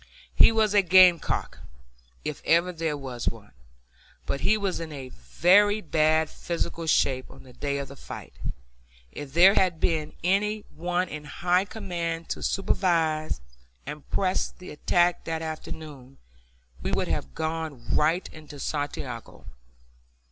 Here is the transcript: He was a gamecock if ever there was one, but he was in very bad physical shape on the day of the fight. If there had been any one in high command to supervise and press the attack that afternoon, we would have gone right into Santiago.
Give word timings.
He 0.33 0.51
was 0.51 0.73
a 0.73 0.81
gamecock 0.81 1.59
if 2.25 2.41
ever 2.43 2.71
there 2.71 2.97
was 2.97 3.27
one, 3.29 3.51
but 4.25 4.41
he 4.41 4.57
was 4.57 4.79
in 4.79 5.11
very 5.11 5.79
bad 5.79 6.27
physical 6.27 6.87
shape 6.87 7.29
on 7.29 7.43
the 7.43 7.53
day 7.53 7.77
of 7.77 7.87
the 7.89 7.95
fight. 7.95 8.33
If 9.11 9.33
there 9.33 9.53
had 9.53 9.79
been 9.79 10.13
any 10.23 10.61
one 10.75 11.07
in 11.07 11.25
high 11.25 11.65
command 11.65 12.29
to 12.29 12.41
supervise 12.41 13.41
and 13.85 14.09
press 14.09 14.49
the 14.49 14.71
attack 14.71 15.23
that 15.25 15.43
afternoon, 15.43 16.17
we 16.81 16.91
would 16.91 17.07
have 17.07 17.35
gone 17.35 17.85
right 17.93 18.27
into 18.33 18.57
Santiago. 18.59 19.45